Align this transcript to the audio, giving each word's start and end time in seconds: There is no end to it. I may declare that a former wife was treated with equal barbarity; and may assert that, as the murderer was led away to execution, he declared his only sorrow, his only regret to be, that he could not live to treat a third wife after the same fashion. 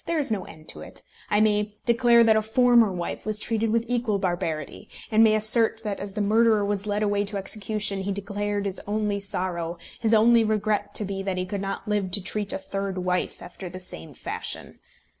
There 0.07 0.17
is 0.17 0.31
no 0.31 0.45
end 0.45 0.67
to 0.69 0.79
it. 0.81 1.03
I 1.29 1.39
may 1.39 1.73
declare 1.85 2.23
that 2.23 2.35
a 2.35 2.41
former 2.41 2.91
wife 2.91 3.23
was 3.23 3.37
treated 3.37 3.69
with 3.69 3.85
equal 3.87 4.17
barbarity; 4.17 4.89
and 5.11 5.23
may 5.23 5.35
assert 5.35 5.83
that, 5.83 5.99
as 5.99 6.13
the 6.13 6.23
murderer 6.23 6.65
was 6.65 6.87
led 6.87 7.03
away 7.03 7.23
to 7.25 7.37
execution, 7.37 8.01
he 8.01 8.11
declared 8.11 8.65
his 8.65 8.81
only 8.87 9.19
sorrow, 9.19 9.77
his 9.99 10.15
only 10.15 10.43
regret 10.43 10.95
to 10.95 11.05
be, 11.05 11.21
that 11.21 11.37
he 11.37 11.45
could 11.45 11.61
not 11.61 11.87
live 11.87 12.09
to 12.09 12.23
treat 12.23 12.51
a 12.51 12.57
third 12.57 12.97
wife 12.97 13.43
after 13.43 13.69
the 13.69 13.79
same 13.79 14.15
fashion. 14.15 14.79